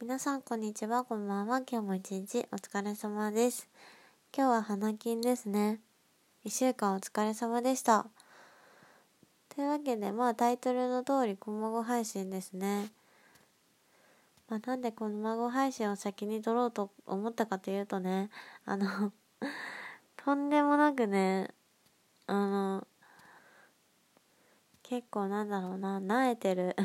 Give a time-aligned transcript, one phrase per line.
[0.00, 1.60] 皆さんこんにちは、こんばんは。
[1.68, 3.68] 今日も一日お疲れ様です。
[4.32, 5.80] 今日は花金ですね。
[6.44, 8.06] 一週間お疲れ様でした。
[9.48, 12.92] というわけで、まあタイトルの通り、こまご配信ですね。
[14.48, 18.30] まあなんでこまご配信を先に撮ろうと思ったかというとね、
[18.66, 19.12] あの
[20.16, 21.52] とんでもなくね、
[22.28, 22.86] あの、
[24.84, 26.76] 結構なんだろうな、慣れてる。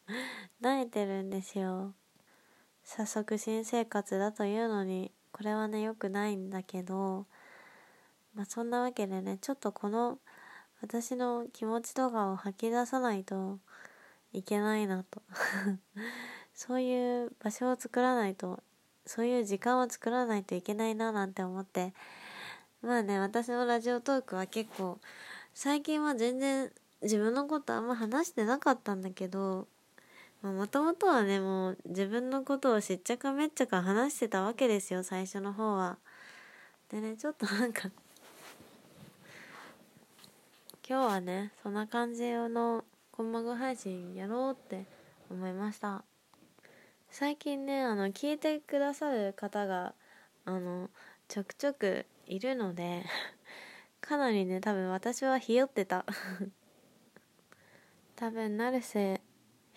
[0.60, 1.94] 慣れてるんですよ。
[2.90, 7.26] 早速新生活だというのに、これはね、良くないんだけど、
[8.34, 10.18] まあそんなわけでね、ちょっとこの
[10.80, 13.58] 私の気持ちとかを吐き出さないと
[14.32, 15.20] いけないなと。
[16.54, 18.62] そういう場所を作らないと、
[19.04, 21.92] そういう時間を作らないといけないななんて思って、
[22.80, 24.98] まあね、私のラジオトークは結構、
[25.52, 29.68] 最近は全然自分のことあんま話してなかったんだけど、
[30.42, 35.98] もともとはね、もう自分のことをしっちゃかめっちゃか話してたわけですよ、最初の方は。
[36.90, 37.90] でね、ちょっとなんか
[40.88, 44.86] 今日はね、そんな感じのコンマグ配信やろうって
[45.28, 46.02] 思いました。
[47.10, 49.92] 最近ね、あの、聞いてくださる方が、
[50.46, 50.88] あの、
[51.28, 53.04] ちょくちょくいるので
[54.00, 56.06] かなりね、多分私はひよってた
[58.16, 59.20] 多分、成瀬、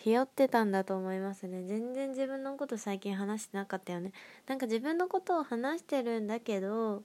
[0.00, 1.62] ひよってたんだと思いますね。
[1.64, 4.12] 全然自分のこと最近話してなかったよね。
[4.46, 7.02] なんか自分のことを話してるんだけど、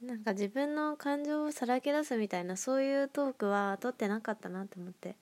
[0.00, 5.16] なんか自分の感情をさらけ出すみたいなそういうトークは取ってなかったなって思って。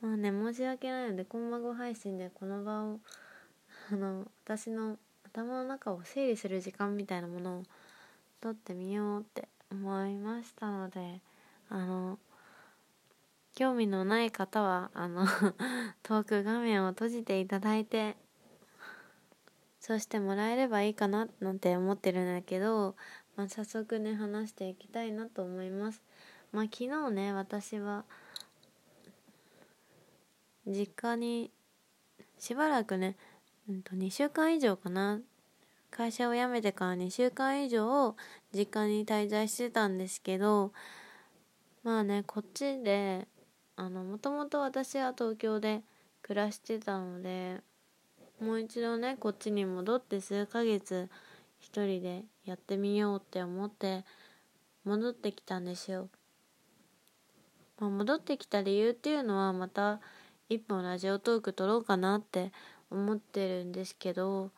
[0.00, 3.00] まあね、申し訳ないので、コンマ語配信でこの場を、
[3.92, 7.62] あの、私の頭の中を整理する時間みたいなものを
[8.40, 11.20] 取ってみようって思いましたので、
[11.68, 12.18] あの、
[13.58, 15.26] 興味のない方は、あの
[16.04, 18.16] トーク画面を閉じていただいて、
[19.80, 22.94] そうしてもらえればいいかななんて思ってるんだけど、
[23.34, 26.00] まあ、早速ね、話していきたいなと思います。
[26.52, 28.04] まあ、昨日ね、私は、
[30.64, 31.50] 実家に、
[32.38, 33.16] しばらくね、
[33.68, 35.20] うんと、2週間以上かな。
[35.90, 38.14] 会社を辞めてから2週間以上、
[38.54, 40.72] 実家に滞在してたんですけど、
[41.82, 43.26] まあね、こっちで、
[43.80, 45.82] あの、もともと私は東京で
[46.22, 47.60] 暮らしてたので、
[48.40, 51.08] もう一度ね、こっちに戻って数ヶ月
[51.60, 54.04] 一人でやってみようって思って
[54.84, 56.08] 戻ってきたんですよ。
[57.78, 60.00] まあ、戻ってきた理由っていうのはまた
[60.48, 62.50] 一本ラジオトーク撮ろうかなって
[62.90, 64.50] 思ってるんですけど、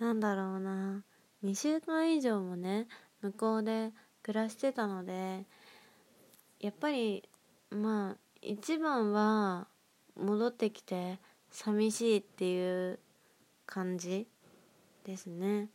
[0.00, 1.04] なんだろうな。
[1.44, 2.88] 2週間以上もね、
[3.22, 3.92] 向こうで
[4.24, 5.44] 暮らしてたので、
[6.58, 7.22] やっぱり、
[7.70, 9.68] まあ、一番は
[10.16, 11.18] 戻ってきて
[11.50, 12.98] 寂しいっていう
[13.66, 14.26] 感じ
[15.04, 15.68] ですね。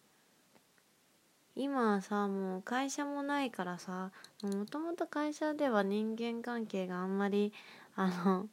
[1.56, 4.12] 今はさ、もう会社もないからさ、
[4.44, 7.54] もともと会社では人間関係があんまり、
[7.96, 8.50] あの、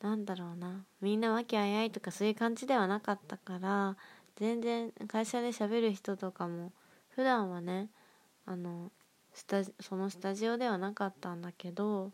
[0.00, 3.96] なんだろうな、みんな和気あいあいとかそういう感じではなかったから、
[4.36, 6.72] 全然会社で喋る人とかも、
[7.10, 7.90] 普段はね、
[8.46, 8.90] あの、
[9.34, 12.12] スタジそのスタジオではなかったんだけど、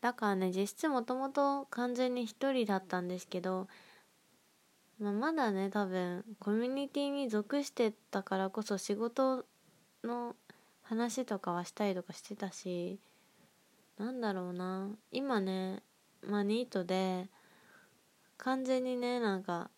[0.00, 3.68] だからね、実質もともと完全に一人だったんですけど、
[4.98, 9.44] まあ、まだね、多分、コミュニティに属してたからこそ仕事
[10.04, 10.36] の
[10.82, 12.98] 話とかはしたりとかしてたし、
[13.96, 14.88] なんだろうな。
[15.10, 15.82] 今ね、
[16.22, 17.28] まあニートで、
[18.38, 19.70] 完全にね、なんか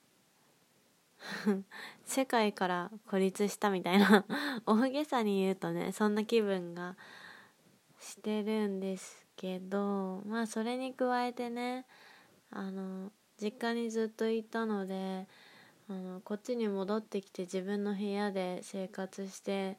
[2.05, 4.25] 世界から孤立したみたいな
[4.67, 6.97] 大げさに言うとね、そんな気分が
[7.99, 11.87] してるんですけど、まあそれに加えてね、
[12.51, 15.27] あの、実家にずっといたので、
[15.89, 19.79] あの、こっちに戻ってきて自分の部屋で生活して、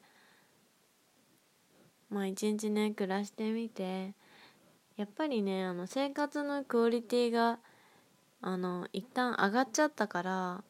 [2.10, 4.14] まあ一日ね、暮らしてみて、
[4.96, 7.60] やっぱりね、あの、生活のクオリティが、
[8.40, 10.64] あの、一旦上がっちゃったから、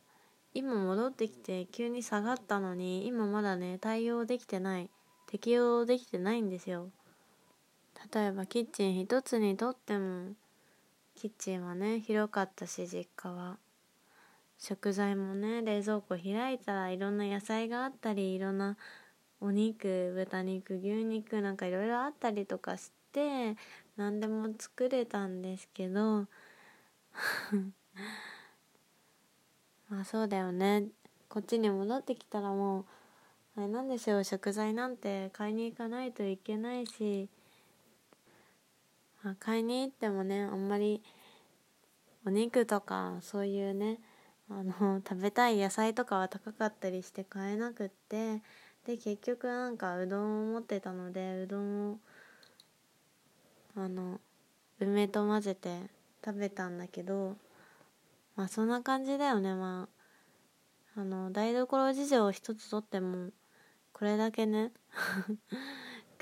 [0.52, 4.90] 今戻ってきて急に下がったのに、今まだね、対応できてない、
[5.26, 6.90] 適応できてないんですよ。
[8.10, 10.32] 例えばキッチン一つにとっても、
[11.14, 13.58] キッチンはね、広かったし、実家は。
[14.58, 18.76] 食材もね、冷蔵庫開いたらいろんな野菜があったり、いろんな
[19.40, 23.56] お肉、豚肉、牛肉なんかいろいろあったりとかして、
[23.96, 26.26] 何でも作れたんですけど、
[29.90, 30.86] まあそうだよね。
[31.28, 32.84] こっちに戻ってきたらもう、
[33.56, 37.28] あれなんですよ、食材なんて買いに行かないといけないし、
[39.22, 41.02] まあ、買いに行ってもね、あんまり
[42.24, 43.98] お肉とかそういうね
[44.48, 48.42] あの 食べたい野菜とかは高かったりして買えなくって
[48.84, 51.98] で結局なんかうどんを持ってたのでうどんを
[53.74, 54.20] あの
[54.78, 55.90] 梅と混ぜて
[56.24, 57.36] 食べたんだけど
[58.36, 59.54] まあそんな感じだよね。
[59.54, 59.88] ま
[60.96, 63.30] ああの台所事情を一つとっても
[63.92, 64.72] これだけね。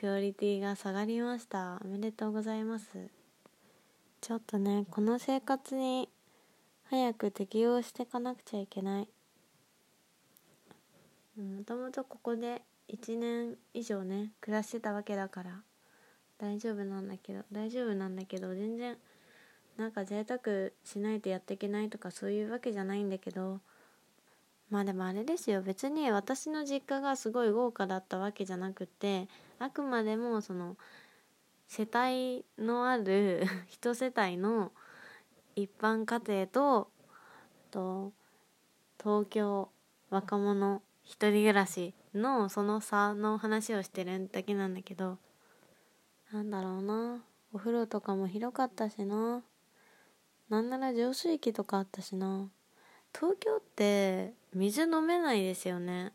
[0.00, 1.78] クオリティが下がりました。
[1.84, 2.86] おめでとうございます。
[4.22, 6.08] ちょっとねこの生活に
[6.84, 9.08] 早く適応していかなくちゃいけない。
[11.36, 15.60] もともとここで1年以上ね暮らしてたわけだから
[16.38, 18.96] 大丈夫なんだけど大丈夫なんだけど全然
[19.76, 23.60] なんか贅沢しないとやっていけないとかそういうわけじゃないんだけど
[24.70, 25.62] まあでもあれですよ。
[25.62, 29.28] 別に私の実家がすごい豪華だったわけじゃなくて
[29.58, 30.76] あくまでもその
[31.66, 34.72] 世帯のある 一世帯の
[35.56, 36.90] 一般家庭と
[37.70, 38.12] と
[38.98, 39.70] 東京
[40.10, 45.18] 若者一人暮らしのその差の話をしてるだけなんだけど
[46.32, 47.24] なんだろうな。
[47.52, 49.42] お風呂とかも広かったしな。
[50.48, 52.48] なんなら浄水器とかあったしな。
[53.12, 56.12] 東京って水飲めないですよね。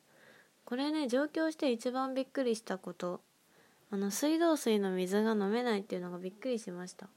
[0.65, 3.21] これね上京して一番びっくりしたこと。
[3.91, 7.07] あの水道水の水が飲めないっていうのがびっくりしました。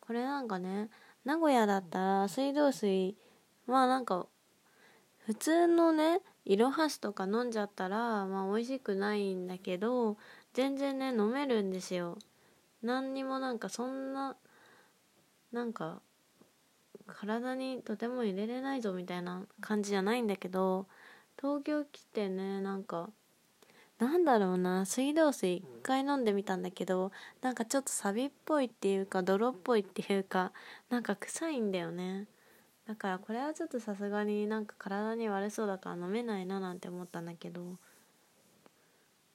[0.00, 0.88] これなんかね
[1.24, 3.16] 名古屋だったら水道水
[3.66, 4.26] まあなんか
[5.26, 10.16] 普通のねいろはしとか飲んじゃったらまあ美味しくないんだけど
[10.54, 12.18] 全然ね飲めるんですよ。
[12.82, 14.36] 何にもなんかそんな
[15.52, 16.00] なんか
[17.12, 20.86] 体にとても入れれないぞみたいな感じじゃないんだけど
[21.40, 23.10] 東京来てねなんか
[23.98, 30.52] なんだろうな水道水一回飲んでみたんだけどなんかちょっとサビっぽいっていうか泥っぽいっていうか
[30.90, 32.26] なんか臭いんだよね。
[32.88, 37.78] だからこれはちょっとさすがになんか体に悪そうだから飲めないななんて思ったんだけど。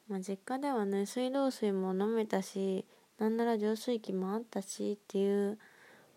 [0.09, 2.85] まあ実家ではね水道水も飲めたし
[3.19, 5.57] なんなら浄水器もあったしっていう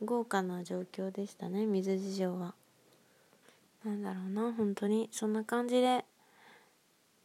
[0.02, 2.54] 豪華な状況でしたね水事情は。
[3.84, 5.08] なんだろうな本当に。
[5.12, 6.04] そんな感じで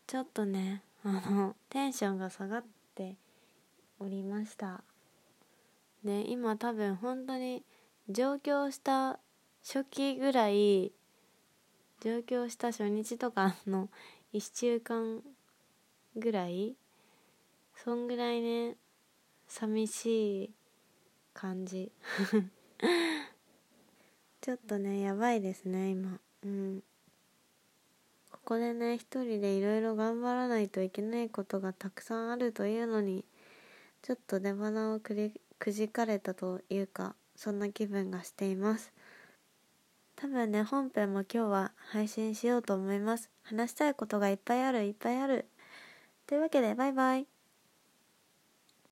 [0.08, 2.64] ちょっとねあのテンションが下がっ
[2.96, 3.16] て
[4.00, 4.84] おりました。
[6.04, 7.64] で今多分本当に
[8.10, 9.20] 上京した
[9.64, 10.92] 初期ぐらい
[12.02, 13.90] 上京した初日とかの
[14.34, 15.22] 1週間
[16.16, 16.76] ぐらい
[17.76, 18.76] そんぐらいね
[19.48, 20.52] 寂しい
[21.34, 21.92] 感じ。
[24.42, 26.20] ちょっとねやばいですね今。
[26.44, 26.84] うん。
[28.32, 33.26] ここでね一人でいろいろ頑張らないといけないことがたくさんあるというのに
[34.02, 38.94] ちょっと出花をくくじかれたというかそんな気分がしています。
[40.16, 43.30] 多分ね本編も今日は配信しようと思います。
[43.44, 45.46] 話したいことがいっぱいあるいっぱいある。
[46.28, 47.35] というわけでバイバイ。